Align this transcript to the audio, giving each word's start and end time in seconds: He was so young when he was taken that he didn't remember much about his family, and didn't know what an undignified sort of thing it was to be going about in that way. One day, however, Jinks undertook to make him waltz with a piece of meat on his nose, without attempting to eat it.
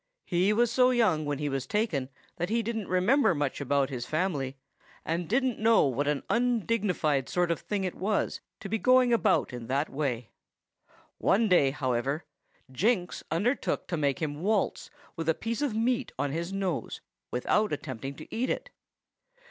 He 0.25 0.51
was 0.51 0.71
so 0.71 0.89
young 0.89 1.25
when 1.25 1.37
he 1.37 1.47
was 1.47 1.67
taken 1.67 2.09
that 2.37 2.49
he 2.49 2.63
didn't 2.63 2.87
remember 2.87 3.35
much 3.35 3.61
about 3.61 3.91
his 3.91 4.03
family, 4.07 4.57
and 5.05 5.29
didn't 5.29 5.59
know 5.59 5.83
what 5.85 6.07
an 6.07 6.23
undignified 6.27 7.29
sort 7.29 7.51
of 7.51 7.59
thing 7.59 7.83
it 7.83 7.93
was 7.93 8.41
to 8.61 8.67
be 8.67 8.79
going 8.79 9.13
about 9.13 9.53
in 9.53 9.67
that 9.67 9.91
way. 9.91 10.31
One 11.19 11.47
day, 11.47 11.69
however, 11.69 12.25
Jinks 12.71 13.23
undertook 13.29 13.85
to 13.89 13.95
make 13.95 14.23
him 14.23 14.41
waltz 14.41 14.89
with 15.15 15.29
a 15.29 15.35
piece 15.35 15.61
of 15.61 15.75
meat 15.75 16.11
on 16.17 16.31
his 16.31 16.51
nose, 16.51 17.01
without 17.29 17.71
attempting 17.71 18.15
to 18.15 18.35
eat 18.35 18.49
it. 18.49 18.71